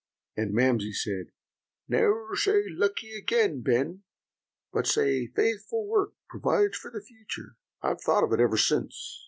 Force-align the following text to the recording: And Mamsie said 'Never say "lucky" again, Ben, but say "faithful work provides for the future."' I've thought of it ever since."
And 0.35 0.51
Mamsie 0.51 0.93
said 0.95 1.27
'Never 1.87 2.35
say 2.35 2.63
"lucky" 2.69 3.11
again, 3.15 3.61
Ben, 3.61 4.01
but 4.73 4.87
say 4.87 5.27
"faithful 5.27 5.85
work 5.85 6.13
provides 6.27 6.75
for 6.75 6.89
the 6.89 7.03
future."' 7.03 7.55
I've 7.83 8.01
thought 8.01 8.23
of 8.23 8.33
it 8.33 8.39
ever 8.41 8.57
since." 8.57 9.19